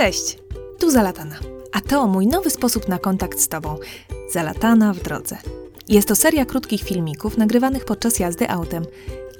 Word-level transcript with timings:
Cześć, 0.00 0.38
tu 0.78 0.90
Zalatana, 0.90 1.36
a 1.72 1.80
to 1.80 2.06
mój 2.06 2.26
nowy 2.26 2.50
sposób 2.50 2.88
na 2.88 2.98
kontakt 2.98 3.40
z 3.40 3.48
Tobą. 3.48 3.76
Zalatana 4.32 4.92
w 4.92 5.02
drodze. 5.02 5.38
Jest 5.88 6.08
to 6.08 6.16
seria 6.16 6.44
krótkich 6.44 6.82
filmików 6.82 7.38
nagrywanych 7.38 7.84
podczas 7.84 8.18
jazdy 8.18 8.50
autem. 8.50 8.84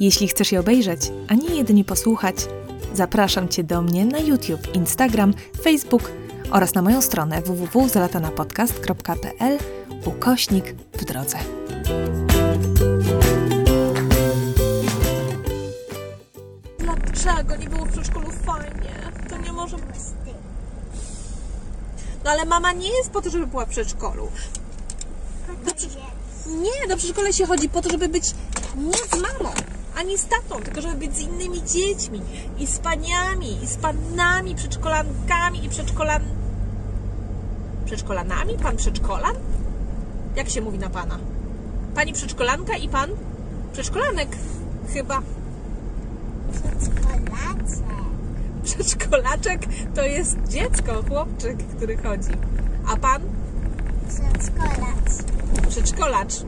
Jeśli 0.01 0.29
chcesz 0.29 0.53
je 0.53 0.61
obejrzeć, 0.61 1.01
a 1.29 1.35
nie 1.35 1.57
jedynie 1.57 1.85
posłuchać, 1.85 2.37
zapraszam 2.95 3.49
Cię 3.49 3.65
do 3.65 3.83
mnie 3.83 4.05
na 4.05 4.19
YouTube, 4.19 4.75
Instagram, 4.75 5.35
Facebook 5.63 6.11
oraz 6.51 6.75
na 6.75 6.83
moją 6.83 7.03
stronę 7.03 7.43
www.zalatanapodcast.pl 7.43 9.59
ukośnik 10.05 10.75
w 10.93 11.05
drodze. 11.05 11.39
Dlaczego 16.79 17.57
nie 17.57 17.69
było 17.69 17.85
w 17.85 17.93
przedszkolu 17.93 18.31
fajnie? 18.31 19.20
Może 19.61 19.77
być. 19.77 19.97
No 22.25 22.31
ale 22.31 22.45
mama 22.45 22.73
nie 22.73 22.89
jest 22.89 23.11
po 23.11 23.21
to, 23.23 23.31
żeby 23.31 23.47
była 23.47 23.65
w 23.65 23.69
przedszkolu. 23.69 24.29
Do 25.65 25.75
przedsz... 25.75 25.97
Nie, 26.47 26.89
do 26.89 26.97
przedszkola 26.97 27.33
się 27.33 27.47
chodzi 27.47 27.69
po 27.69 27.83
to, 27.83 27.91
żeby 27.91 28.09
być 28.09 28.35
nie 28.77 28.99
z 28.99 29.23
mamą, 29.23 29.55
ani 29.97 30.19
z 30.19 30.27
tatą, 30.27 30.63
tylko 30.63 30.81
żeby 30.81 30.95
być 30.95 31.17
z 31.17 31.21
innymi 31.21 31.63
dziećmi 31.65 32.21
i 32.59 32.67
z 32.67 32.79
paniami, 32.79 33.63
i 33.63 33.67
z 33.67 33.77
panami, 33.77 34.55
przedszkolankami 34.55 35.65
i 35.65 35.69
przedszkolan... 35.69 36.23
Przedszkolanami? 37.85 38.59
Pan 38.59 38.77
przedszkolan? 38.77 39.35
Jak 40.37 40.51
się 40.51 40.61
mówi 40.61 40.79
na 40.79 40.91
pana? 40.91 41.19
Pani 41.95 42.13
przedszkolanka 42.13 42.77
i 42.77 42.89
pan 42.89 43.11
przedszkolanek 43.73 44.29
chyba. 44.93 45.23
Przedszkolaczek. 46.53 47.01
Przedszkolaczek 48.65 49.61
to 49.95 50.03
jest 50.03 50.37
dziecko, 50.49 51.03
chłopczyk, 51.09 51.59
który 51.77 51.97
chodzi. 51.97 52.31
A 52.87 52.97
pan? 52.97 53.23
Przedszkolacz. 54.09 55.69
Przedszkolacz. 55.69 56.35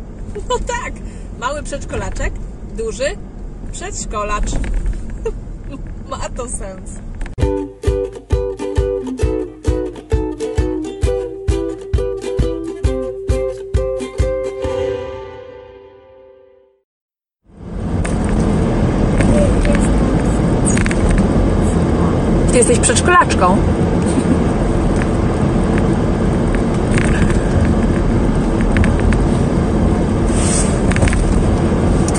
No 0.48 0.58
tak, 0.58 0.92
mały 1.40 1.62
przedszkolaczek, 1.62 2.32
duży 2.76 3.16
przedszkolacz. 3.72 4.50
Ma 6.10 6.28
to 6.36 6.48
sens. 6.48 6.90
Przedszkolaczką. 22.82 23.56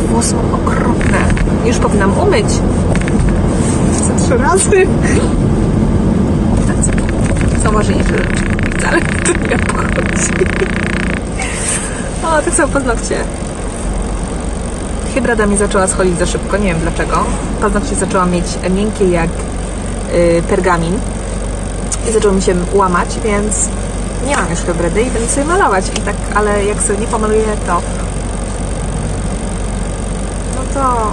Włosy 0.09 0.29
są 0.29 0.37
okropne. 0.53 1.17
Już 1.65 1.77
powinnam 1.77 2.19
umyć. 2.19 2.45
Za 4.07 4.25
trzy 4.25 4.37
razy. 4.37 4.87
Są 7.63 7.71
ważniejsze 7.71 8.09
rzeczy. 8.09 8.43
Wcale 8.77 9.01
to 9.01 9.31
nie 9.49 9.55
obchodzi. 9.55 9.93
O, 12.23 12.41
tak 12.41 12.53
samo 12.53 12.73
paznokcie. 12.73 13.17
Hybrada 15.13 15.45
mi 15.45 15.57
zaczęła 15.57 15.87
schodzić 15.87 16.19
za 16.19 16.25
szybko, 16.25 16.57
nie 16.57 16.67
wiem 16.67 16.79
dlaczego. 16.79 17.23
Paznokcie 17.61 17.95
zaczęłam 17.95 18.31
mieć 18.31 18.45
miękkie 18.75 19.09
jak 19.09 19.29
pergamin 20.49 20.99
i 22.09 22.11
zaczęło 22.11 22.33
mi 22.33 22.41
się 22.41 22.55
łamać, 22.73 23.19
więc 23.23 23.69
nie 24.27 24.37
mam 24.37 24.49
już 24.49 24.59
hybrydy 24.59 25.01
i 25.01 25.11
będę 25.11 25.29
sobie 25.29 25.45
malować. 25.45 25.85
I 25.97 26.01
tak, 26.01 26.15
ale 26.35 26.65
jak 26.65 26.81
sobie 26.81 26.99
nie 26.99 27.07
pomaluję, 27.07 27.43
to 27.67 27.81
no 30.55 30.61
to 30.73 31.11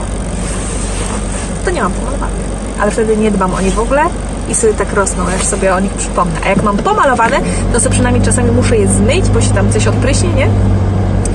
to 1.64 1.70
nie 1.70 1.82
mam 1.82 1.92
pomalowanych. 1.92 2.50
Ale 2.80 2.90
wtedy 2.90 3.16
nie 3.16 3.30
dbam 3.30 3.54
o 3.54 3.60
nie 3.60 3.70
w 3.70 3.78
ogóle 3.78 4.02
i 4.48 4.54
sobie 4.54 4.74
tak 4.74 4.92
rosną, 4.92 5.24
aż 5.36 5.46
sobie 5.46 5.74
o 5.74 5.80
nich 5.80 5.92
przypomnę. 5.92 6.40
A 6.44 6.48
jak 6.48 6.62
mam 6.62 6.76
pomalowane, 6.76 7.40
to 7.72 7.80
sobie 7.80 7.90
przynajmniej 7.90 8.24
czasami 8.24 8.50
muszę 8.50 8.76
je 8.76 8.88
zmyć, 8.88 9.28
bo 9.28 9.40
się 9.40 9.50
tam 9.50 9.72
coś 9.72 9.86
odpryśnie, 9.86 10.28
nie? 10.28 10.48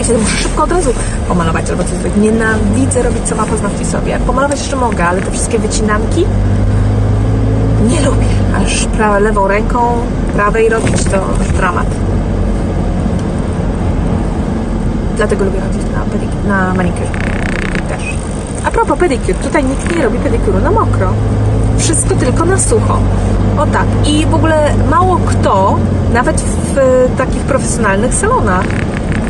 I 0.01 0.03
wtedy 0.03 0.19
muszę 0.19 0.37
szybko 0.37 0.63
od 0.63 0.71
razu 0.71 0.93
pomalować 1.27 1.69
albo 1.69 1.83
coś 1.83 1.93
zrobić. 1.93 2.17
Nienawidzę 2.17 3.03
robić 3.03 3.29
sama 3.29 3.45
paznokci 3.45 3.85
sobie. 3.85 4.19
Pomalować 4.27 4.59
jeszcze 4.59 4.75
mogę, 4.75 5.05
ale 5.05 5.21
te 5.21 5.31
wszystkie 5.31 5.59
wycinanki 5.59 6.25
nie 7.89 8.01
lubię. 8.05 8.25
Aż 8.57 8.87
pra- 8.87 9.21
lewą 9.21 9.47
ręką 9.47 9.79
prawej 10.33 10.69
robić 10.69 11.03
to 11.03 11.19
dramat. 11.57 11.87
Dlatego 15.17 15.45
lubię 15.45 15.59
chodzić 15.61 15.81
na, 15.93 15.99
pedik- 15.99 16.47
na 16.47 16.73
manikur. 16.73 17.07
Też. 17.89 18.03
A 18.65 18.71
propos 18.71 18.99
pedikur, 18.99 19.35
tutaj 19.35 19.63
nikt 19.63 19.95
nie 19.95 20.03
robi 20.03 20.17
pedikuru 20.17 20.59
na 20.59 20.71
mokro. 20.71 21.09
Wszystko 21.77 22.15
tylko 22.15 22.45
na 22.45 22.57
sucho. 22.59 22.99
O 23.57 23.65
tak. 23.65 23.85
I 24.05 24.25
w 24.25 24.35
ogóle 24.35 24.73
mało 24.91 25.19
kto, 25.25 25.77
nawet 26.13 26.41
w 26.41 26.77
takich 27.17 27.41
profesjonalnych 27.41 28.13
salonach, 28.13 28.65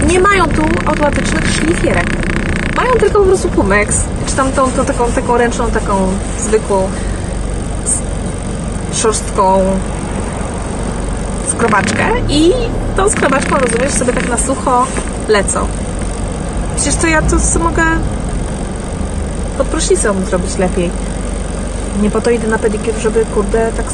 nie 0.08 0.20
mają 0.20 0.46
tu 0.46 0.62
automatycznych 0.86 1.48
szlifierek. 1.52 2.06
Mają 2.78 2.94
tylko 2.94 3.20
po 3.20 3.26
prostu 3.26 3.50
Pumex, 3.50 4.04
czy 4.26 4.36
tam 4.36 4.52
tą, 4.52 4.72
tą 4.72 4.86
taką, 4.86 5.12
taką 5.12 5.38
ręczną, 5.38 5.72
taką 5.72 5.94
zwykłą 6.40 6.88
szorstką 8.96 9.62
skrobaczkę 11.52 12.04
i 12.30 12.52
tą 12.98 13.10
skrobaczką, 13.10 13.58
rozumiesz, 13.58 13.92
sobie 13.92 14.14
tak 14.14 14.30
na 14.30 14.38
sucho 14.38 14.88
lecą. 15.28 15.68
Przecież 16.76 16.96
to 16.96 17.08
ja 17.08 17.22
to 17.22 17.60
mogę 17.60 17.84
pod 19.58 19.68
prysznicem 19.68 20.26
zrobić 20.26 20.58
lepiej. 20.58 20.92
Nie 22.02 22.12
po 22.12 22.22
to 22.22 22.30
idę 22.30 22.48
na 22.48 22.58
pedikur, 22.58 22.94
żeby 22.96 23.26
kurde 23.26 23.72
tak 23.78 23.86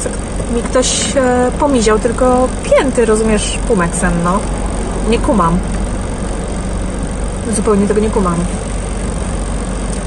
mi 0.54 0.62
ktoś 0.62 1.16
e, 1.16 1.50
pomiział, 1.58 1.98
tylko 1.98 2.48
pięty, 2.62 3.04
rozumiesz, 3.04 3.58
pumexem, 3.68 4.12
no. 4.24 4.38
Nie 5.10 5.18
kumam. 5.18 5.58
Zupełnie 7.56 7.86
tego 7.86 8.00
nie 8.00 8.10
kumam. 8.10 8.36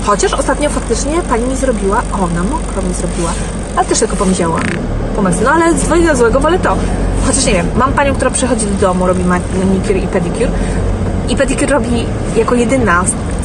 Chociaż 0.05 0.33
ostatnio 0.33 0.69
faktycznie 0.69 1.21
pani 1.21 1.47
mi 1.47 1.55
zrobiła, 1.55 1.97
o, 1.97 2.27
na 2.27 2.43
mokro 2.43 2.81
mi 2.81 2.93
zrobiła, 2.93 3.31
ale 3.75 3.85
też 3.85 3.99
tylko 3.99 4.15
pomiziała 4.15 4.59
pomysł. 5.15 5.39
No 5.43 5.51
ale 5.51 5.73
z 5.73 5.81
dwojga 5.81 6.15
złego 6.15 6.39
wolę 6.39 6.59
to. 6.59 6.75
Chociaż 7.27 7.45
nie 7.45 7.53
wiem, 7.53 7.67
mam 7.75 7.93
panią, 7.93 8.15
która 8.15 8.31
przychodzi 8.31 8.65
do 8.65 8.87
domu, 8.87 9.07
robi 9.07 9.23
manicure 9.23 9.99
i 9.99 10.07
pedicure 10.07 10.49
i 11.29 11.35
pedicure 11.35 11.67
robi 11.67 12.05
jako 12.35 12.55
jedyna 12.55 13.03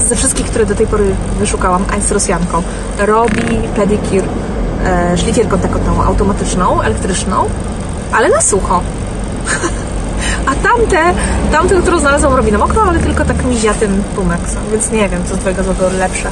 ze 0.09 0.17
wszystkich, 0.17 0.47
które 0.47 0.67
do 0.67 0.75
tej 0.75 0.87
pory 0.87 1.05
wyszukałam, 1.39 1.85
a 1.93 1.97
jest 1.97 2.13
Rosjanką, 2.13 2.63
robi 2.99 3.59
pedicure 3.77 4.27
e, 4.85 5.19
szlifierką 5.19 5.59
taką 5.59 5.79
tą 5.79 6.03
automatyczną, 6.03 6.83
elektryczną, 6.83 7.45
ale 8.13 8.29
na 8.29 8.41
sucho. 8.41 8.81
A 10.47 10.55
tamte, 10.55 11.15
tamte, 11.53 11.81
którą 11.83 11.99
znalazłam, 11.99 12.35
robi 12.35 12.53
na 12.53 12.59
mokro, 12.59 12.83
ale 12.83 12.99
tylko 12.99 13.25
tak 13.25 13.45
miziatym 13.45 14.03
pumexem, 14.17 14.63
więc 14.71 14.91
nie 14.91 15.09
wiem, 15.09 15.23
co 15.29 15.35
z 15.35 15.39
twojego 15.39 15.63
złego 15.63 15.89
lepsze. 15.99 16.31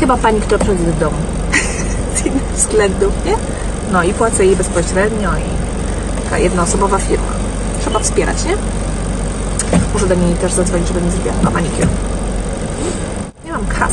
Chyba 0.00 0.16
pani, 0.16 0.40
która 0.40 0.58
przychodzi 0.58 0.84
do 0.84 0.92
domu. 0.92 1.16
Względów, 2.58 3.12
nie? 3.26 3.34
No 3.92 4.02
i 4.02 4.14
płacę 4.14 4.46
jej 4.46 4.56
bezpośrednio 4.56 5.30
i 5.30 6.24
taka 6.24 6.38
jednoosobowa 6.38 6.98
firma. 6.98 7.32
Trzeba 7.80 7.98
wspierać, 7.98 8.44
nie? 8.44 8.56
Muszę 9.94 10.06
do 10.06 10.14
niej 10.14 10.34
też 10.34 10.52
zadzwonić, 10.52 10.88
żeby 10.88 11.00
mi 11.00 11.10
zrobiła 11.10 11.34
na 11.42 11.50
manikiur. 11.50 11.86
Nie 13.44 13.52
mam 13.52 13.66
kas. 13.66 13.92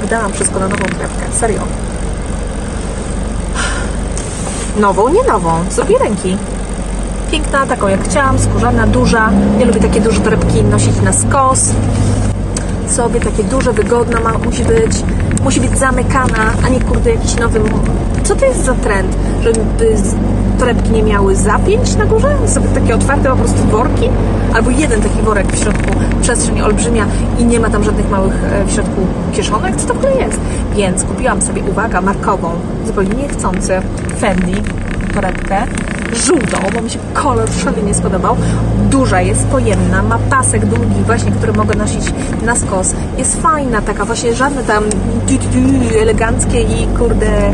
Wydałam 0.00 0.32
wszystko 0.32 0.58
na 0.58 0.68
nową 0.68 0.84
krewkę. 0.84 1.38
Serio. 1.40 1.60
Nową, 4.76 5.08
nie 5.08 5.22
nową. 5.22 5.64
Z 5.70 5.78
ręki. 5.78 6.36
Piękna, 7.30 7.66
taką 7.66 7.88
jak 7.88 8.04
chciałam, 8.04 8.38
skórzana, 8.38 8.86
duża. 8.86 9.30
Ja 9.58 9.66
lubię 9.66 9.80
takie 9.80 10.00
duże 10.00 10.20
torebki 10.20 10.64
nosić 10.64 11.00
na 11.02 11.12
skos 11.12 11.70
sobie, 12.90 13.20
takie 13.20 13.44
duże, 13.44 13.72
wygodna 13.72 14.20
ma, 14.20 14.38
musi 14.38 14.64
być, 14.64 14.92
musi 15.44 15.60
być 15.60 15.78
zamykana, 15.78 16.52
a 16.64 16.68
nie 16.68 16.80
kurde 16.80 17.10
jakiś 17.10 17.36
nowy... 17.36 17.60
Co 18.22 18.36
to 18.36 18.44
jest 18.44 18.64
za 18.64 18.74
trend? 18.74 19.16
Żeby 19.42 19.60
torebki 20.58 20.90
nie 20.90 21.02
miały 21.02 21.36
zapięć 21.36 21.96
na 21.96 22.06
górze? 22.06 22.36
Sobie 22.46 22.68
takie 22.68 22.94
otwarte 22.94 23.30
po 23.30 23.36
prostu 23.36 23.64
worki? 23.64 24.08
Albo 24.54 24.70
jeden 24.70 25.02
taki 25.02 25.22
worek 25.22 25.52
w 25.52 25.58
środku, 25.58 25.90
przestrzeń 26.22 26.60
olbrzymia 26.60 27.06
i 27.38 27.44
nie 27.44 27.60
ma 27.60 27.70
tam 27.70 27.84
żadnych 27.84 28.10
małych 28.10 28.44
e, 28.44 28.64
w 28.64 28.70
środku 28.70 29.06
kieszonek? 29.32 29.76
Co 29.76 29.86
to 29.86 29.94
w 29.94 29.96
ogóle 29.96 30.12
jest? 30.12 30.40
Więc 30.76 31.04
kupiłam 31.04 31.42
sobie, 31.42 31.62
uwaga, 31.62 32.00
markową, 32.00 32.50
zupełnie 32.86 33.14
niechcący, 33.14 33.72
Fendi 34.20 34.54
torebkę, 35.20 35.56
żółtą, 36.12 36.58
bo 36.74 36.82
mi 36.82 36.90
się 36.90 36.98
kolor 37.14 37.50
szalenie 37.50 37.94
spodobał. 37.94 38.36
Duża 38.90 39.20
jest, 39.20 39.46
pojemna, 39.46 40.02
ma 40.02 40.18
pasek 40.18 40.66
długi 40.66 41.02
właśnie, 41.06 41.32
który 41.32 41.52
mogę 41.52 41.74
nosić 41.74 42.12
na 42.42 42.56
skos. 42.56 42.94
Jest 43.18 43.42
fajna 43.42 43.82
taka, 43.82 44.04
właśnie 44.04 44.34
żadne 44.34 44.62
tam 44.62 44.84
eleganckie 46.02 46.60
i 46.60 46.86
kurde 46.98 47.52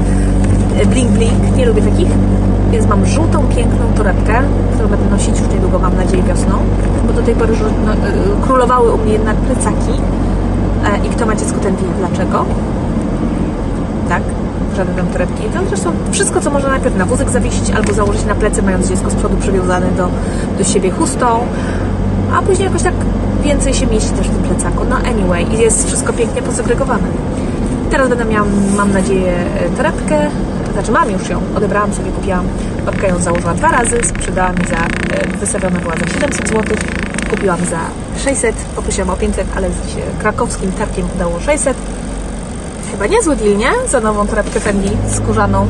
bling 0.86 1.10
bling, 1.10 1.56
nie 1.56 1.66
lubię 1.66 1.82
takich. 1.82 2.08
Więc 2.70 2.86
mam 2.86 3.06
żółtą, 3.06 3.48
piękną 3.56 3.92
torebkę, 3.96 4.42
którą 4.74 4.88
będę 4.88 5.10
nosić 5.10 5.40
już 5.40 5.48
niedługo, 5.48 5.78
mam 5.78 5.96
nadzieję, 5.96 6.22
wiosną. 6.22 6.58
Bo 7.06 7.12
do 7.12 7.22
tej 7.22 7.34
pory 7.34 7.54
no, 7.86 7.92
e, 7.92 7.96
królowały 8.46 8.92
u 8.92 8.98
mnie 8.98 9.12
jednak 9.12 9.36
plecaki. 9.36 9.92
E, 10.84 11.06
I 11.06 11.08
kto 11.08 11.26
ma 11.26 11.36
dziecko, 11.36 11.58
ten 11.58 11.76
wie 11.76 11.82
dlaczego. 11.98 12.44
Tak, 14.08 14.22
żadne 14.76 14.94
tam 14.94 15.06
torebki. 15.06 15.42
To 15.42 15.58
zresztą 15.68 15.92
wszystko, 16.12 16.40
co 16.40 16.50
można 16.50 16.68
najpierw 16.68 16.96
na 16.96 17.06
wózek 17.06 17.30
zawiesić 17.30 17.70
albo 17.70 17.92
założyć 17.92 18.24
na 18.24 18.34
plecy, 18.34 18.62
mając 18.62 18.88
dziecko 18.88 19.10
z 19.10 19.14
przodu 19.14 19.36
przywiązane 19.36 19.86
do, 19.90 20.08
do 20.58 20.64
siebie 20.64 20.90
chustą, 20.90 21.46
a 22.34 22.42
później 22.42 22.66
jakoś 22.66 22.82
tak 22.82 22.94
więcej 23.44 23.74
się 23.74 23.86
mieści 23.86 24.10
też 24.10 24.28
w 24.28 24.30
tym 24.30 24.42
plecaku. 24.42 24.84
No 24.90 24.96
anyway, 24.96 25.54
i 25.54 25.58
jest 25.58 25.86
wszystko 25.86 26.12
pięknie 26.12 26.42
posegregowane. 26.42 27.08
Teraz 27.90 28.08
będę 28.08 28.24
miała, 28.24 28.46
mam 28.76 28.92
nadzieję, 28.92 29.34
e, 29.60 29.76
torebkę. 29.76 30.30
Znaczy 30.72 30.92
mam 30.92 31.10
już 31.10 31.28
ją, 31.28 31.40
odebrałam 31.56 31.94
sobie, 31.94 32.10
kupiłam. 32.10 32.46
Babka 32.86 33.06
ją 33.06 33.18
założyła 33.18 33.54
dwa 33.54 33.68
razy, 33.68 33.98
sprzedała 34.04 34.52
mi 34.52 34.64
za, 34.68 34.76
e, 35.16 35.36
wystawiona 35.40 35.80
była 35.80 35.94
za 35.96 36.14
700 36.20 36.48
zł. 36.48 36.62
Kupiłam 37.30 37.58
za 37.64 37.80
600, 38.24 38.56
poprosiłam 38.76 39.10
o 39.10 39.16
500, 39.16 39.46
ale 39.56 39.70
z 39.70 40.18
krakowskim 40.18 40.72
targiem 40.72 41.06
udało 41.16 41.40
600. 41.40 41.76
Chyba 42.96 43.06
niezły 43.06 43.36
deal, 43.36 43.56
nie? 43.56 43.72
Za 43.88 44.00
nową 44.00 44.26
torebkę 44.26 44.60
Fendi 44.60 44.90
skórzaną, 45.14 45.66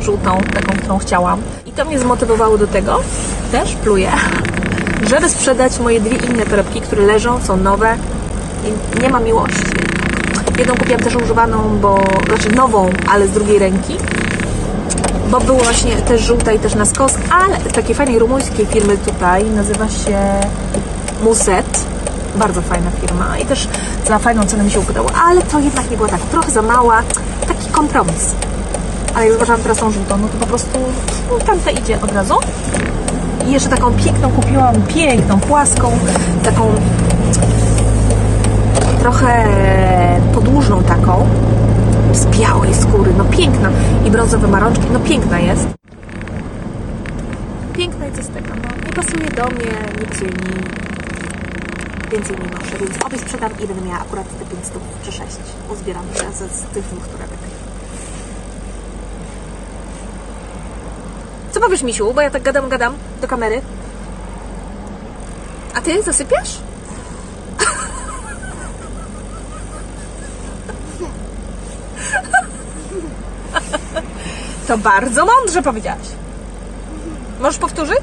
żółtą, 0.00 0.38
taką, 0.54 0.78
którą 0.78 0.98
chciałam. 0.98 1.42
I 1.66 1.72
to 1.72 1.84
mnie 1.84 1.98
zmotywowało 1.98 2.58
do 2.58 2.66
tego, 2.66 3.00
też 3.52 3.74
pluję, 3.74 4.10
żeby 5.10 5.28
sprzedać 5.28 5.78
moje 5.78 6.00
dwie 6.00 6.16
inne 6.16 6.46
torebki, 6.46 6.80
które 6.80 7.02
leżą, 7.02 7.40
są 7.40 7.56
nowe 7.56 7.96
i 8.64 9.02
nie 9.02 9.08
ma 9.08 9.20
miłości. 9.20 9.64
Jedną 10.58 10.74
kupiłam 10.74 11.00
też 11.00 11.16
używaną, 11.16 11.78
bo, 11.82 12.04
znaczy 12.26 12.56
nową, 12.56 12.90
ale 13.08 13.26
z 13.26 13.30
drugiej 13.30 13.58
ręki, 13.58 13.96
bo 15.30 15.40
było 15.40 15.58
właśnie 15.58 15.96
też 15.96 16.20
żółta 16.20 16.52
i 16.52 16.58
też 16.58 16.74
na 16.74 16.84
skos, 16.84 17.14
ale 17.30 17.56
takiej 17.56 17.94
fajnej 17.94 18.18
rumuńskiej 18.18 18.66
firmy 18.66 18.98
tutaj, 18.98 19.44
nazywa 19.44 19.88
się 19.88 20.18
Muset. 21.22 21.97
Bardzo 22.38 22.62
fajna 22.62 22.90
firma 22.90 23.38
i 23.38 23.46
też 23.46 23.68
za 24.06 24.18
fajną 24.18 24.42
cenę 24.44 24.64
mi 24.64 24.70
się 24.70 24.80
udało, 24.80 25.10
ale 25.24 25.42
to 25.42 25.60
jednak 25.60 25.90
nie 25.90 25.96
była 25.96 26.08
tak, 26.08 26.20
trochę 26.20 26.50
za 26.50 26.62
mała, 26.62 27.02
taki 27.48 27.70
kompromis. 27.70 28.34
Ale 29.14 29.24
jak 29.24 29.32
zobaczyłam 29.32 29.60
teraz 29.60 29.78
tą 29.78 29.90
żółtą, 29.90 30.16
no 30.18 30.28
to 30.28 30.38
po 30.38 30.46
prostu 30.46 30.78
no, 31.30 31.38
tamta 31.38 31.70
idzie 31.70 32.00
od 32.00 32.12
razu. 32.12 32.34
I 33.46 33.52
jeszcze 33.52 33.68
taką 33.68 33.92
piękną 33.92 34.30
kupiłam, 34.30 34.74
piękną, 34.82 35.40
płaską, 35.40 35.90
taką 36.44 36.74
trochę 39.00 39.48
podłużną 40.34 40.82
taką, 40.82 41.26
z 42.12 42.26
białej 42.26 42.74
skóry, 42.74 43.12
no 43.18 43.24
piękna. 43.24 43.70
I 44.06 44.10
brązowe 44.10 44.48
marączki, 44.48 44.86
no 44.92 45.00
piękna 45.00 45.38
jest. 45.38 45.68
Piękna 47.72 48.06
i 48.06 48.12
co 48.12 48.22
z 48.22 48.28
tego, 48.28 48.48
no 48.48 48.86
nie 48.86 48.92
pasuje 48.92 49.30
do 49.30 49.44
mnie, 49.44 49.72
nie 50.00 50.06
pasuje. 50.06 50.97
Więcej 52.10 52.36
nie 52.36 52.50
noszę, 52.50 52.78
więc 52.78 53.04
obie 53.04 53.18
sprzedam 53.18 53.52
i 53.60 53.66
będę 53.66 53.84
miała 53.84 54.00
akurat 54.00 54.38
te 54.38 54.44
500 54.44 54.78
czy 55.02 55.12
6. 55.12 55.22
Uzbieram 55.72 56.04
się 56.14 56.32
z, 56.32 56.52
z 56.52 56.62
tych 56.62 56.84
dwóch 56.84 57.08
torebek. 57.08 57.38
Co 61.52 61.60
powiesz, 61.60 61.82
Misiu? 61.82 62.14
Bo 62.14 62.20
ja 62.20 62.30
tak 62.30 62.42
gadam, 62.42 62.68
gadam 62.68 62.94
do 63.20 63.28
kamery. 63.28 63.60
A 65.74 65.80
ty 65.80 66.02
zasypiasz? 66.02 66.58
To 74.68 74.78
bardzo 74.78 75.26
mądrze 75.26 75.62
powiedziałaś. 75.62 76.06
Możesz 77.40 77.58
powtórzyć? 77.58 78.02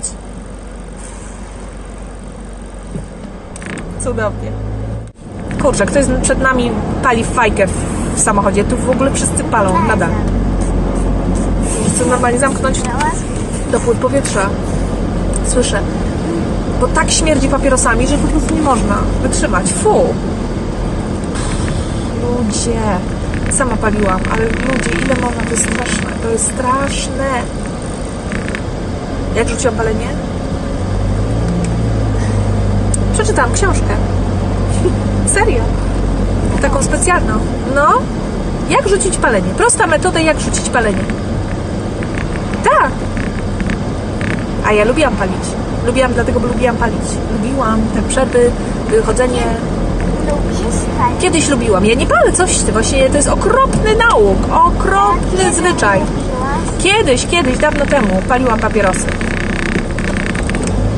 Cudownie. 4.06 4.52
Kurczę, 5.62 5.86
ktoś 5.86 6.06
przed 6.22 6.42
nami 6.42 6.72
pali 7.04 7.24
fajkę 7.24 7.68
w 8.16 8.20
samochodzie. 8.20 8.64
Tu 8.64 8.78
w 8.78 8.90
ogóle 8.90 9.12
wszyscy 9.12 9.44
palą 9.44 9.88
nadal. 9.88 10.10
Chcę 11.96 12.06
normalnie 12.06 12.40
zamknąć 12.40 12.82
dopływ 13.72 13.98
powietrza. 13.98 14.50
Słyszę. 15.48 15.80
Bo 16.82 16.88
tak 16.88 17.12
śmierdzi 17.12 17.48
papierosami, 17.48 18.08
że 18.08 18.18
po 18.18 18.28
prostu 18.28 18.56
nie 18.56 18.62
można 18.62 18.98
wytrzymać. 19.22 19.74
Fu! 19.74 20.04
Ludzie. 22.22 22.82
Sama 23.52 23.78
paliłam, 23.78 24.20
ale 24.32 24.46
ludzie, 24.46 24.92
ile 25.06 25.16
można? 25.22 25.44
To 25.44 25.52
jest 25.52 25.64
straszne. 25.64 26.10
To 26.24 26.30
jest 26.30 26.46
straszne. 26.46 27.42
Jak 29.36 29.50
rzuciłam 29.50 29.76
palenie? 29.76 30.08
Przeczytałam 33.26 33.54
książkę. 33.54 33.96
Serio. 35.34 35.64
Taką 36.62 36.84
specjalną. 36.84 37.34
No. 37.76 37.88
Jak 38.70 38.90
rzucić 38.90 39.18
palenie? 39.18 39.50
Prosta 39.58 39.88
metoda, 39.88 40.20
jak 40.20 40.40
rzucić 40.40 40.70
palenie. 40.70 41.04
Tak. 42.64 42.92
A 44.68 44.74
ja 44.74 44.86
lubiłam 44.86 45.16
palić. 45.16 45.44
Lubiłam 45.86 46.14
dlatego, 46.14 46.40
bo 46.40 46.48
lubiłam 46.48 46.76
palić. 46.76 47.04
Lubiłam 47.34 47.82
te 47.96 48.02
przerwy, 48.02 48.52
chodzenie. 49.06 49.44
Lubisz 50.30 50.86
palić? 50.98 51.22
Kiedyś 51.22 51.50
lubiłam. 51.50 51.86
Ja 51.86 51.96
nie 51.96 52.08
palę, 52.08 52.32
coś 52.32 52.58
ty. 52.58 52.72
Właśnie 52.72 53.10
to 53.10 53.18
jest 53.18 53.30
okropny 53.30 53.96
nauk. 53.96 54.38
Okropny 54.52 55.54
zwyczaj. 55.54 56.02
Kiedyś, 56.78 57.26
kiedyś, 57.26 57.58
dawno 57.58 57.86
temu 57.86 58.22
paliłam 58.28 58.60
papierosy. 58.60 59.25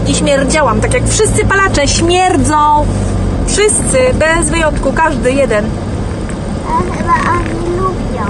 I 0.08 0.16
śmierdziałam, 0.16 0.82
tak 0.82 0.94
jak 0.94 1.08
wszyscy 1.08 1.46
palacze 1.46 1.88
śmierdzą. 1.88 2.86
Wszyscy, 3.48 3.98
bez 4.14 4.50
wyjątku, 4.50 4.94
każdy 4.94 5.32
jeden. 5.32 5.66
A 6.68 6.98
chyba 6.98 7.14
oni 7.32 7.76
lubią. 7.78 8.26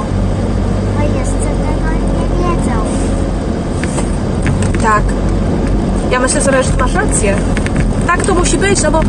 Bo 0.96 1.02
jeszcze 1.20 1.50
tego 1.64 1.90
nie 2.14 2.28
wiedzą. 2.38 2.82
Tak. 4.82 5.04
Ja 6.12 6.20
myślę 6.20 6.42
sobie, 6.42 6.64
że 6.64 6.70
masz 6.80 6.94
rację. 6.94 7.36
Tak 8.08 8.22
to 8.22 8.34
musi 8.34 8.58
być, 8.58 8.82
no 8.84 8.92
bo 8.92 9.00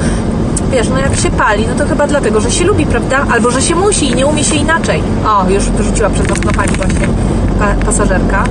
wiesz, 0.73 0.89
no 0.89 0.99
jak 0.99 1.17
się 1.17 1.31
pali, 1.31 1.67
no 1.69 1.75
to 1.75 1.89
chyba 1.89 2.07
dlatego, 2.07 2.41
że 2.41 2.51
się 2.51 2.65
lubi, 2.65 2.87
prawda? 2.87 3.27
Albo 3.31 3.51
że 3.51 3.63
się 3.63 3.75
musi 3.75 4.11
i 4.11 4.15
nie 4.15 4.27
umie 4.27 4.45
się 4.45 4.57
inaczej. 4.57 5.03
O, 5.27 5.51
już 5.51 5.65
wyrzuciła 5.71 6.11
przed 6.11 6.33
okno 6.33 6.53
pani 6.53 6.77
właśnie 6.77 7.09
pa 7.59 7.87
pasażerka. 7.87 8.45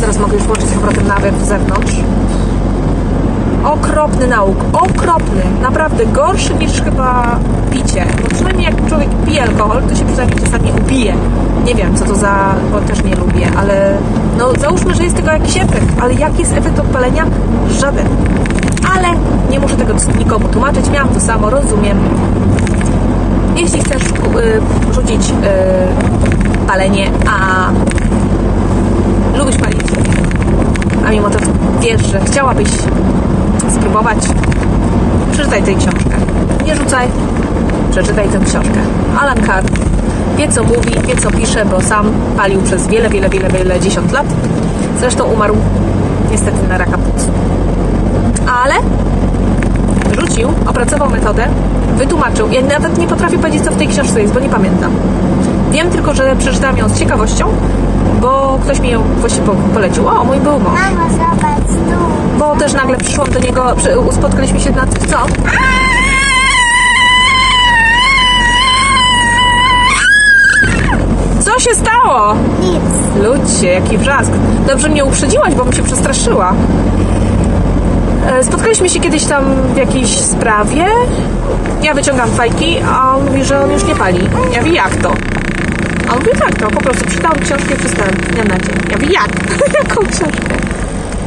Teraz 0.00 0.18
mogę 0.18 0.34
już 0.34 0.42
włączyć 0.42 0.68
z 0.68 0.72
powrotem 0.72 1.06
nawet 1.06 1.34
w 1.34 1.44
zewnątrz. 1.44 1.94
Okropny 3.64 4.26
nauk, 4.26 4.64
okropny, 4.72 5.42
naprawdę 5.62 6.06
gorszy 6.06 6.54
niż 6.54 6.82
chyba 6.82 7.38
picie. 7.70 8.04
Bo 8.22 8.28
przynajmniej 8.28 8.66
jak 8.66 8.88
człowiek 8.88 9.08
pije 9.26 9.42
alkohol, 9.42 9.82
to 9.82 9.96
się 9.96 10.04
przynajmniej 10.04 10.38
czasami 10.38 10.72
upije. 10.80 11.14
Nie 11.64 11.74
wiem, 11.74 11.96
co 11.96 12.04
to 12.04 12.14
za, 12.14 12.54
bo 12.72 12.80
też 12.80 13.04
nie 13.04 13.16
lubię, 13.16 13.46
ale 13.56 13.94
no 14.38 14.52
załóżmy, 14.60 14.94
że 14.94 15.04
jest 15.04 15.16
tego 15.16 15.30
jakiś 15.30 15.56
efekt, 15.56 15.86
ale 16.00 16.14
jaki 16.14 16.38
jest 16.38 16.52
efekt 16.52 16.78
odpalenia? 16.78 17.26
Żaden. 17.70 18.06
Ale 18.96 19.08
nie 19.50 19.60
muszę 19.60 19.76
tego 19.76 19.94
nikomu 20.18 20.48
tłumaczyć, 20.48 20.90
miałam 20.90 21.08
to 21.08 21.20
samo, 21.20 21.50
rozumiem. 21.50 21.98
Jeśli 23.56 23.80
chcesz 23.80 24.02
y, 24.02 24.94
rzucić 24.94 25.30
y, 25.30 25.34
palenie, 26.66 27.10
a 27.26 27.68
lubisz 29.38 29.56
palić, 29.56 29.80
a 31.06 31.10
mimo 31.10 31.30
to 31.30 31.38
wiesz, 31.80 32.02
że 32.06 32.20
chciałabyś 32.20 32.68
spróbować, 33.70 34.18
przeczytaj 35.32 35.62
tę 35.62 35.74
książkę. 35.74 36.16
Nie 36.66 36.76
rzucaj, 36.76 37.08
przeczytaj 37.90 38.28
tę 38.28 38.38
książkę. 38.38 38.80
Alan 39.20 39.46
Carr 39.46 39.64
wie, 40.38 40.48
co 40.48 40.62
mówi, 40.64 40.90
wie, 41.06 41.16
co 41.16 41.30
pisze, 41.30 41.64
bo 41.64 41.80
sam 41.80 42.06
palił 42.36 42.62
przez 42.62 42.86
wiele, 42.86 43.08
wiele, 43.08 43.28
wiele, 43.28 43.48
wiele 43.48 43.80
dziesiąt 43.80 44.12
lat. 44.12 44.26
Zresztą 45.00 45.24
umarł 45.24 45.56
niestety 46.30 46.68
na 46.68 46.78
raka 46.78 46.98
płuc. 46.98 47.26
Ale 48.64 48.74
rzucił, 50.20 50.48
opracował 50.66 51.10
metodę, 51.10 51.46
wytłumaczył. 51.96 52.50
Ja 52.50 52.62
nawet 52.62 52.98
nie 52.98 53.06
potrafię 53.06 53.38
powiedzieć, 53.38 53.62
co 53.62 53.70
w 53.70 53.76
tej 53.76 53.88
książce 53.88 54.20
jest, 54.20 54.34
bo 54.34 54.40
nie 54.40 54.48
pamiętam. 54.48 54.90
Wiem 55.70 55.90
tylko, 55.90 56.14
że 56.14 56.36
przeczytałam 56.36 56.78
ją 56.78 56.88
z 56.88 56.98
ciekawością, 56.98 57.46
bo 58.20 58.58
ktoś 58.62 58.80
mi 58.80 58.90
ją 58.90 59.02
właśnie 59.20 59.42
po- 59.42 59.54
polecił. 59.74 60.08
O, 60.08 60.24
mój 60.24 60.36
był 60.40 60.52
mąż. 60.60 60.80
Mamo, 60.80 61.10
zobacz 61.10 61.68
tu. 61.68 62.38
Bo 62.38 62.56
też 62.56 62.72
nagle 62.72 62.96
przyszłam 62.96 63.30
do 63.30 63.38
niego, 63.38 63.74
spotkaliśmy 64.12 64.60
się 64.60 64.70
na 64.70 64.86
co? 64.86 65.18
Co 71.40 71.58
się 71.60 71.74
stało? 71.74 72.34
Nic. 72.60 72.82
Ludzie, 73.24 73.68
jaki 73.72 73.98
wrzask. 73.98 74.32
Dobrze 74.66 74.88
mnie 74.88 75.04
uprzedziłaś, 75.04 75.54
bo 75.54 75.64
mi 75.64 75.74
się 75.74 75.82
przestraszyła. 75.82 76.52
E, 78.26 78.44
Spotkaliśmy 78.44 78.88
się 78.88 79.00
kiedyś 79.00 79.24
tam 79.24 79.44
w 79.74 79.76
jakiejś 79.76 80.18
sprawie. 80.20 80.84
Ja 81.82 81.94
wyciągam 81.94 82.28
fajki, 82.30 82.76
a 82.92 83.16
on 83.16 83.24
mówi, 83.26 83.44
że 83.44 83.64
on 83.64 83.70
już 83.70 83.84
nie 83.84 83.94
pali. 83.94 84.20
Ja 84.52 84.60
mówię, 84.60 84.72
jak 84.72 84.96
to? 84.96 85.12
A 86.08 86.12
on 86.12 86.18
mówi, 86.18 86.30
tak, 86.38 86.54
to 86.58 86.70
po 86.70 86.80
prostu 86.80 87.04
czytałam 87.10 87.38
książkę 87.38 87.74
i 87.74 87.76
przestałem 87.76 88.14
dnia 88.14 88.44
na 88.44 88.58
dzień. 88.58 88.74
Ja 88.90 88.96
mówię, 88.96 89.08
jak? 89.12 89.28
Jaką 89.78 90.00
książkę? 90.06 90.54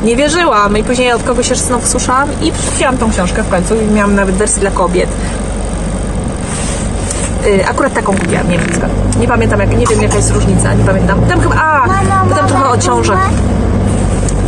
Nie 0.04 0.16
wierzyłam 0.16 0.78
i 0.78 0.84
później 0.84 1.12
od 1.14 1.24
kogoś 1.24 1.50
jeszcze 1.50 1.66
znowu 1.66 1.88
słyszałam 1.88 2.30
i 2.42 2.52
wzięłam 2.76 2.98
tą 2.98 3.12
książkę 3.12 3.44
w 3.44 3.50
końcu 3.50 3.76
i 3.76 3.86
miałam 3.86 4.16
nawet 4.16 4.36
wersję 4.36 4.62
dla 4.62 4.72
kobiet. 4.72 5.10
Y, 7.46 7.68
akurat 7.68 7.94
taką 7.94 8.14
kupiłam, 8.18 8.50
niemiecką. 8.50 8.88
Nie 9.20 9.28
pamiętam, 9.28 9.60
jak, 9.60 9.78
nie 9.78 9.88
wiem 9.88 10.02
jaka 10.02 10.16
jest 10.16 10.32
różnica, 10.32 10.74
nie 10.74 10.84
pamiętam. 10.86 11.22
Tam 11.22 11.42
chyba, 11.42 11.56
a, 11.56 11.88
Mama, 11.88 12.26
potem 12.30 12.48
trochę 12.48 12.70
o 12.70 12.78
ciąży. 12.78 13.12
mama. 13.12 13.30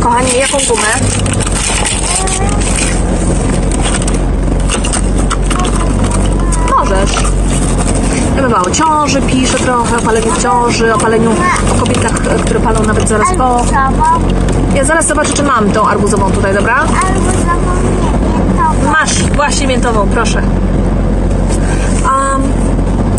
Kochani, 0.00 0.38
jaką 0.38 0.58
gumę? 0.68 0.88
Możesz. 6.70 7.33
O 8.44 8.70
ciąży 8.70 9.22
piszę 9.22 9.58
trochę, 9.58 9.96
o 9.96 10.00
paleniu 10.00 10.32
w 10.32 10.42
ciąży, 10.42 10.94
o 10.94 10.98
paleniu, 10.98 11.30
o 11.72 11.80
kobietach, 11.80 12.12
które 12.12 12.60
palą 12.60 12.82
nawet 12.82 13.08
zaraz 13.08 13.28
po. 13.38 13.64
Ja 14.74 14.84
zaraz 14.84 15.06
zobaczę, 15.06 15.32
czy 15.32 15.42
mam 15.42 15.70
tą 15.70 15.88
arbuzową 15.88 16.30
tutaj, 16.30 16.54
dobra? 16.54 16.74
arbuzową 16.74 17.74
nie, 17.84 18.00
miętową. 18.38 18.92
Masz, 18.92 19.22
właśnie 19.22 19.66
miętową, 19.66 20.08
proszę. 20.12 20.42
Um, 22.04 22.42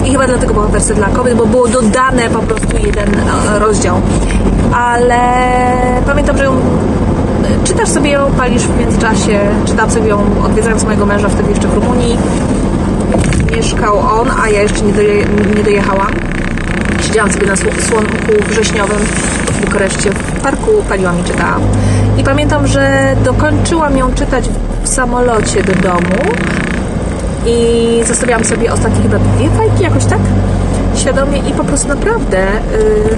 I 0.06 0.12
chyba 0.12 0.28
dlatego 0.28 0.54
była 0.54 0.68
wersja 0.68 0.96
dla 0.96 1.08
kobiet, 1.08 1.38
bo 1.38 1.46
było 1.46 1.68
dodane 1.68 2.30
po 2.30 2.40
prostu 2.40 2.78
jeden 2.78 3.16
e, 3.56 3.60
rozdział. 3.60 4.02
Ale 4.74 5.20
pamiętam, 6.06 6.38
że 6.38 6.44
ją 6.44 6.54
e, 6.54 7.64
czytasz 7.64 7.90
sobie 7.90 8.12
ją, 8.12 8.32
palisz 8.38 8.64
w 8.64 8.80
międzyczasie. 8.80 9.40
Czytam 9.66 9.92
sobie 9.92 10.10
ją, 10.10 10.26
odwiedzając 10.46 10.84
mojego 10.84 11.06
męża 11.06 11.30
wtedy 11.30 11.50
jeszcze 11.50 11.68
w 11.68 11.74
Rumunii. 11.74 12.18
Mieszkał 13.56 14.00
on, 14.00 14.32
a 14.44 14.50
ja 14.50 14.62
jeszcze 14.62 14.82
nie, 14.82 14.94
doje, 14.94 15.26
nie 15.58 15.64
dojechałam. 15.64 16.12
Siedziałam 17.08 17.32
sobie 17.34 17.48
na 17.48 17.54
sło- 17.56 17.82
słonku 17.90 18.44
wrześniowym 18.50 18.98
w 19.52 19.62
Bukareszcie 19.66 20.10
w 20.12 20.42
parku, 20.42 20.72
paliłam 20.90 21.20
i 21.20 21.24
czytałam. 21.24 21.62
I 22.18 22.24
pamiętam, 22.24 22.68
że 22.68 23.16
dokończyłam 23.24 23.98
ją 23.98 24.14
czytać 24.14 24.50
w 24.84 24.88
samolocie 24.90 25.64
do 25.64 25.74
domu 25.74 26.22
i 27.46 28.02
zostawiałam 28.08 28.44
sobie 28.46 28.74
ostatnie 28.74 29.02
chyba 29.04 29.20
dwie 29.20 29.50
fajki, 29.50 29.84
jakoś 29.84 30.06
tak 30.06 30.20
świadomie 30.96 31.38
i 31.38 31.54
po 31.54 31.64
prostu 31.64 31.88
naprawdę 31.88 32.38
yy, 32.38 33.18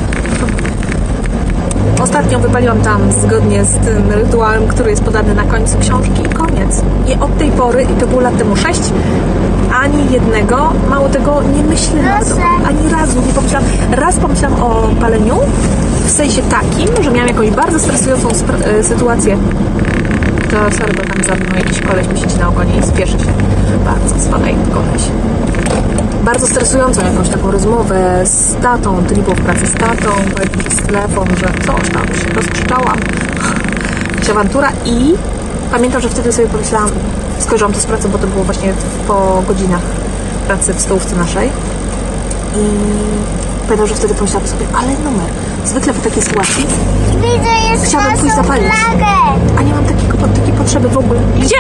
ostatnią 2.00 2.40
wypaliłam 2.40 2.82
tam 2.82 3.12
zgodnie 3.12 3.66
z 3.66 3.72
tym 3.72 4.12
rytuałem, 4.12 4.68
który 4.68 4.90
jest 4.90 5.04
podany 5.04 5.36
na 5.36 5.44
końcu 5.44 5.78
książki 5.78 6.22
i 6.26 6.30
koniec. 6.30 6.82
I 7.08 7.14
od 7.14 7.38
tej 7.38 7.52
pory, 7.52 7.84
i 7.84 8.00
to 8.00 8.08
było 8.08 8.22
lat 8.22 8.38
temu 8.38 8.56
sześć, 8.56 8.82
ani 9.84 10.12
jednego, 10.12 10.74
mało 10.90 11.10
tego, 11.10 11.42
nie 11.56 11.64
myślę 11.64 12.04
nawet, 12.04 12.36
ani 12.68 12.90
razu 12.90 13.22
nie 13.28 13.34
pomyślałam. 13.34 13.68
Raz 13.92 14.18
pomyślałam 14.18 14.62
o 14.62 14.90
paleniu, 15.02 15.36
w 16.06 16.12
sensie 16.12 16.42
takim, 16.42 17.04
że 17.04 17.12
miałam 17.12 17.28
jakąś 17.28 17.50
bardzo 17.50 17.80
stresującą 17.80 18.30
e, 18.30 18.84
sytuację. 18.84 19.38
To 20.52 20.72
sorry, 20.78 20.94
bo 20.94 21.04
tam 21.04 21.24
za 21.24 21.36
mną 21.36 21.56
jakiś 21.56 21.82
koleś 21.82 22.08
mi 22.08 22.20
siedzi 22.20 22.38
na 22.40 22.48
ogonie 22.50 22.78
i 22.78 22.84
spieszy 22.84 23.12
się. 23.20 23.34
Bardzo, 23.86 24.20
spadaj 24.20 24.56
koleś. 24.74 25.02
Bardzo 26.24 26.48
stresującą 26.48 27.02
jakąś 27.06 27.30
taką 27.30 27.52
rozmowę 27.52 28.22
z 28.26 28.56
tatą, 28.62 29.04
to 29.08 29.14
nie 29.16 29.22
było 29.22 29.36
w 29.36 29.42
pracy 29.42 29.68
z 29.68 29.74
tatą, 29.74 30.10
powiedział 30.36 30.60
przez 30.70 30.76
telefon, 30.86 31.28
że 31.30 31.46
coś 31.66 31.90
tam 31.90 32.08
się 32.08 32.34
rozkrzyczałam. 32.36 32.98
Jakaś 34.14 34.30
awantura 34.30 34.72
i 34.86 35.14
pamiętam, 35.72 36.02
że 36.02 36.10
wtedy 36.10 36.34
sobie 36.34 36.48
pomyślałam, 36.48 36.90
skojarzyłam 37.40 37.74
to 37.74 37.80
z 37.80 37.86
pracą, 37.86 38.10
bo 38.10 38.18
to 38.18 38.28
było 38.28 38.44
właśnie 38.44 38.74
po 39.08 39.44
godzinach 39.48 39.82
pracy 40.48 40.74
w 40.74 40.82
stołówce 40.82 41.16
naszej. 41.16 41.50
I 42.56 42.68
pamiętam, 43.64 43.88
że 43.88 43.96
wtedy 43.96 44.14
pomyślałam 44.14 44.48
sobie, 44.48 44.66
ale 44.78 44.88
numer. 44.88 45.30
Zwykle 45.66 45.94
w 45.94 46.02
takiej 46.04 46.24
sytuacji, 46.24 46.66
Widzę 47.16 47.72
jest 47.72 47.86
Chciałabym 47.86 48.18
pójść 48.18 48.36
zapalić. 48.36 48.72
a 49.58 49.62
nie 49.62 49.74
mam 49.74 49.86
takiego, 50.18 50.40
takiej 50.40 50.54
potrzeby 50.54 50.90
w 50.90 50.98
ogóle. 50.98 51.20
Gdzie? 51.40 51.56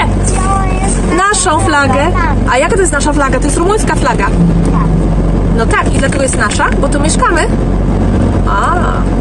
Naszą 1.18 1.60
flagę. 1.60 2.12
A 2.52 2.58
jaka 2.58 2.76
to 2.76 2.82
jest 2.82 2.94
nasza 2.94 3.14
flaga? 3.14 3.40
To 3.40 3.46
jest 3.46 3.58
rumuńska 3.58 3.96
flaga. 3.96 4.28
No 5.58 5.66
tak, 5.66 5.94
i 5.94 5.98
dlaczego 5.98 6.24
jest 6.24 6.38
nasza? 6.38 6.70
Bo 6.82 6.90
tu 6.90 7.00
mieszkamy. 7.00 7.48
A, 8.50 8.76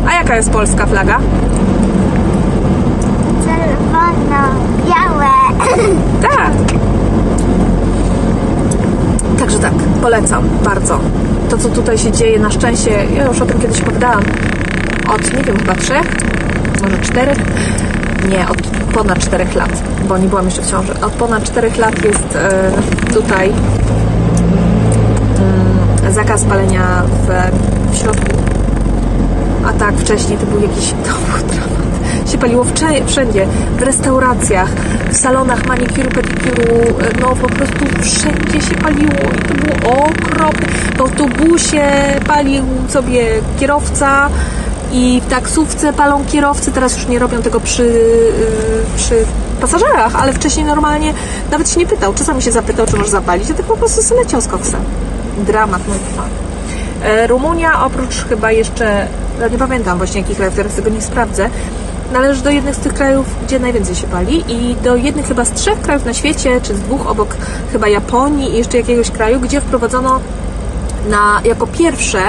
a 0.08 0.14
jaka 0.14 0.36
jest 0.36 0.50
polska 0.50 0.86
flaga? 0.86 1.18
Czerwono, 3.44 4.42
białe. 4.86 5.26
Tak. 6.22 6.50
Także 9.38 9.58
tak, 9.58 9.72
polecam 10.02 10.44
bardzo. 10.64 10.98
To, 11.50 11.58
co 11.58 11.68
tutaj 11.68 11.98
się 11.98 12.12
dzieje, 12.12 12.38
na 12.38 12.50
szczęście, 12.50 12.90
ja 13.16 13.26
już 13.26 13.40
o 13.40 13.46
tym 13.46 13.60
kiedyś 13.60 13.80
opowiadałam, 13.80 14.22
od, 15.14 15.36
nie 15.36 15.42
wiem, 15.44 15.58
chyba 15.58 15.74
trzech, 15.74 16.06
może 16.82 16.98
czterech, 16.98 17.38
nie, 18.28 18.48
od 18.48 18.75
ponad 18.96 19.18
czterech 19.18 19.54
lat, 19.54 19.82
bo 20.08 20.18
nie 20.18 20.28
byłam 20.28 20.44
jeszcze 20.44 20.62
w 20.62 20.70
ciąży. 20.70 20.92
Od 21.00 21.12
ponad 21.12 21.44
czterech 21.44 21.78
lat 21.78 22.04
jest 22.04 22.36
e, 22.36 22.72
tutaj 23.14 23.52
mm, 26.02 26.14
zakaz 26.14 26.44
palenia 26.44 27.02
w, 27.26 27.28
w 27.92 27.96
środku. 27.96 28.36
A 29.66 29.72
tak, 29.72 29.94
wcześniej 29.94 30.38
to 30.38 30.46
był 30.46 30.60
jakiś 30.62 30.90
to 31.06 31.12
był 31.12 31.48
dramat. 31.48 32.30
Się 32.30 32.38
paliło 32.38 32.64
wszędzie, 33.06 33.46
w 33.78 33.82
restauracjach, 33.82 34.68
w 35.10 35.16
salonach 35.16 35.66
manikuru, 35.66 36.10
pedikuru, 36.10 36.94
no 37.20 37.36
po 37.36 37.48
prostu 37.48 37.86
wszędzie 38.02 38.60
się 38.60 38.74
paliło 38.74 39.30
i 39.38 39.42
to 39.48 39.54
było 39.54 39.96
okropne. 39.98 40.66
W 40.96 41.00
autobusie 41.00 41.82
palił 42.26 42.64
sobie 42.88 43.26
kierowca 43.60 44.28
i 44.92 45.22
w 45.26 45.30
taksówce 45.30 45.92
palą 45.92 46.24
kierowcy, 46.24 46.72
teraz 46.72 46.96
już 46.96 47.06
nie 47.06 47.18
robią 47.18 47.42
tego 47.42 47.60
przy, 47.60 47.82
yy, 47.82 48.96
przy 48.96 49.24
pasażerach, 49.60 50.16
ale 50.16 50.32
wcześniej 50.32 50.66
normalnie 50.66 51.14
nawet 51.50 51.70
się 51.70 51.80
nie 51.80 51.86
pytał. 51.86 52.14
Czasami 52.14 52.42
się 52.42 52.52
zapytał, 52.52 52.86
czy 52.86 52.96
może 52.96 53.10
zapalić, 53.10 53.50
a 53.50 53.54
tak 53.54 53.66
po 53.66 53.76
prostu 53.76 54.02
sobie 54.02 54.20
leciał 54.20 54.40
z 54.40 54.46
koksem. 54.46 54.80
Dramat 55.38 55.88
mój 55.88 55.96
trwa. 55.98 56.24
E, 57.04 57.26
Rumunia 57.26 57.84
oprócz 57.84 58.24
chyba 58.28 58.52
jeszcze, 58.52 59.06
no 59.40 59.48
nie 59.48 59.58
pamiętam 59.58 59.98
właśnie 59.98 60.20
jakich 60.20 60.36
krajów, 60.36 60.54
teraz 60.54 60.74
tego 60.74 60.90
nie 60.90 61.02
sprawdzę, 61.02 61.50
należy 62.12 62.42
do 62.42 62.50
jednych 62.50 62.74
z 62.74 62.78
tych 62.78 62.94
krajów, 62.94 63.26
gdzie 63.46 63.58
najwięcej 63.58 63.94
się 63.94 64.06
pali 64.06 64.44
i 64.48 64.74
do 64.74 64.96
jednych 64.96 65.26
chyba 65.28 65.44
z 65.44 65.52
trzech 65.52 65.80
krajów 65.80 66.04
na 66.04 66.14
świecie, 66.14 66.60
czy 66.62 66.74
z 66.74 66.80
dwóch 66.80 67.06
obok 67.06 67.36
chyba 67.72 67.88
Japonii 67.88 68.54
i 68.54 68.56
jeszcze 68.56 68.76
jakiegoś 68.76 69.10
kraju, 69.10 69.40
gdzie 69.40 69.60
wprowadzono 69.60 70.20
na, 71.10 71.40
jako 71.44 71.66
pierwsze, 71.66 72.22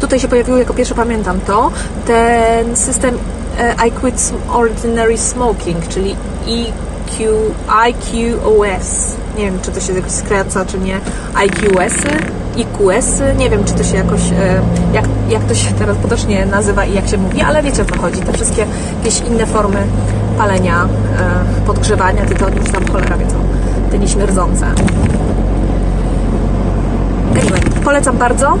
tutaj 0.00 0.20
się 0.20 0.28
pojawiło 0.28 0.58
jako 0.58 0.74
pierwsze, 0.74 0.94
pamiętam 0.94 1.40
to, 1.40 1.70
ten 2.06 2.76
system 2.76 3.18
e, 3.58 3.88
I 3.88 3.92
Quit 3.92 4.32
Ordinary 4.52 5.18
Smoking, 5.18 5.88
czyli 5.88 6.16
EQ, 6.46 7.36
IQOS. 7.88 9.14
Nie 9.36 9.44
wiem, 9.44 9.58
czy 9.62 9.70
to 9.70 9.80
się 9.80 9.92
jakoś 9.92 10.12
skraca, 10.12 10.64
czy 10.64 10.78
nie. 10.78 11.00
IQS-y, 11.46 12.18
IQS-y, 12.56 13.34
nie 13.38 13.50
wiem, 13.50 13.64
czy 13.64 13.74
to 13.74 13.84
się 13.84 13.96
jakoś, 13.96 14.20
e, 14.20 14.60
jak, 14.92 15.04
jak 15.28 15.44
to 15.44 15.54
się 15.54 15.72
teraz 15.72 15.96
potocznie 15.96 16.46
nazywa 16.46 16.84
i 16.84 16.94
jak 16.94 17.08
się 17.08 17.18
mówi, 17.18 17.42
ale 17.42 17.62
wiecie 17.62 17.82
o 17.82 17.84
co 17.84 17.98
chodzi. 17.98 18.20
Te 18.20 18.32
wszystkie 18.32 18.66
jakieś 18.98 19.20
inne 19.20 19.46
formy 19.46 19.82
palenia, 20.38 20.88
e, 21.18 21.66
podgrzewania, 21.66 22.26
tytoniu, 22.26 22.56
już 22.56 22.70
tam 22.70 22.88
cholera 22.92 23.16
wie 23.16 23.26
te 23.90 23.98
nieśmierdzące. 23.98 24.66
Anyway, 27.30 27.69
polecam 27.84 28.16
bardzo. 28.16 28.58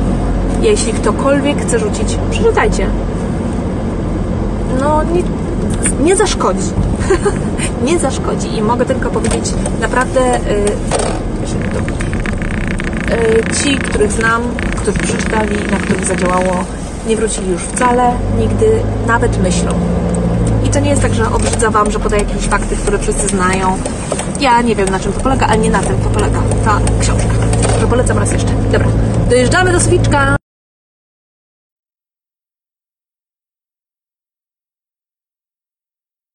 Jeśli 0.62 0.92
ktokolwiek 0.92 1.62
chce 1.62 1.78
rzucić, 1.78 2.18
przeczytajcie. 2.30 2.86
No, 4.80 5.02
nie, 5.02 5.22
nie 6.04 6.16
zaszkodzi. 6.16 6.70
nie 7.86 7.98
zaszkodzi. 7.98 8.56
I 8.56 8.62
mogę 8.62 8.84
tylko 8.84 9.10
powiedzieć, 9.10 9.54
naprawdę 9.80 10.36
y, 10.36 10.40
jeżeli 11.40 11.64
to, 11.64 11.78
y, 13.14 13.62
ci, 13.62 13.78
których 13.78 14.12
znam, 14.12 14.42
którzy 14.76 14.98
przeczytali, 14.98 15.56
na 15.70 15.76
których 15.76 16.04
zadziałało, 16.04 16.64
nie 17.08 17.16
wrócili 17.16 17.50
już 17.50 17.62
wcale, 17.62 18.12
nigdy, 18.38 18.66
nawet 19.06 19.42
myślą. 19.42 19.72
I 20.64 20.68
to 20.68 20.80
nie 20.80 20.90
jest 20.90 21.02
tak, 21.02 21.14
że 21.14 21.32
obrzydza 21.32 21.70
Wam, 21.70 21.90
że 21.90 21.98
podaję 21.98 22.22
jakieś 22.22 22.48
fakty, 22.48 22.76
które 22.76 22.98
wszyscy 22.98 23.28
znają. 23.28 23.76
Ja 24.40 24.62
nie 24.62 24.76
wiem, 24.76 24.88
na 24.88 25.00
czym 25.00 25.12
to 25.12 25.20
polega, 25.20 25.46
ale 25.46 25.58
nie 25.58 25.70
na 25.70 25.82
tym 25.82 25.98
to 25.98 26.08
polega 26.08 26.40
ta 26.64 26.80
książka. 27.00 27.34
Że 27.80 27.86
polecam 27.86 28.18
raz 28.18 28.32
jeszcze. 28.32 28.52
Dobra, 28.72 28.88
dojeżdżamy 29.30 29.72
do 29.72 29.80
Swiczka. 29.80 30.39